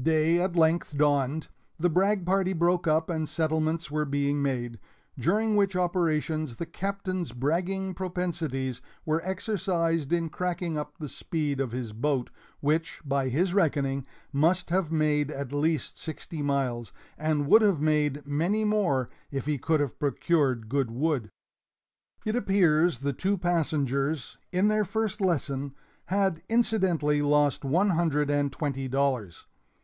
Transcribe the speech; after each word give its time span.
Day 0.00 0.40
at 0.40 0.54
length 0.54 0.96
dawned. 0.96 1.48
The 1.76 1.90
brag 1.90 2.24
party 2.24 2.52
broke 2.52 2.86
up 2.86 3.10
and 3.10 3.28
settlements 3.28 3.90
were 3.90 4.04
being 4.04 4.40
made, 4.40 4.78
during 5.18 5.56
which 5.56 5.74
operations 5.74 6.54
the 6.56 6.66
Captain's 6.66 7.32
bragging 7.32 7.94
propensities 7.94 8.80
were 9.04 9.20
exercised 9.24 10.12
in 10.12 10.28
cracking 10.28 10.78
up 10.78 10.94
the 10.98 11.08
speed 11.08 11.58
of 11.58 11.72
his 11.72 11.92
boat, 11.92 12.30
which, 12.60 13.02
by 13.04 13.28
his 13.28 13.52
reckoning, 13.52 14.06
must 14.32 14.70
have 14.70 14.92
made 14.92 15.32
at 15.32 15.52
least 15.52 15.98
sixty 15.98 16.42
miles, 16.42 16.92
and 17.18 17.48
would 17.48 17.62
have 17.62 17.80
made 17.80 18.24
many 18.24 18.62
more 18.64 19.08
if 19.32 19.46
he 19.46 19.58
could 19.58 19.80
have 19.80 19.98
procured 19.98 20.68
good 20.68 20.92
wood. 20.92 21.28
It 22.24 22.36
appears 22.36 23.00
the 23.00 23.12
two 23.12 23.36
passengers, 23.36 24.38
in 24.52 24.68
their 24.68 24.84
first 24.84 25.20
lesson, 25.20 25.74
had 26.04 26.40
incidentally 26.48 27.20
lost 27.20 27.64
one 27.64 27.90
hundred 27.90 28.30
and 28.30 28.52
twenty 28.52 28.86
dollars. 28.86 29.44